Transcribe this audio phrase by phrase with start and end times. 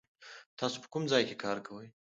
[0.59, 1.87] تاسو په کوم ځای کې کار کوئ؟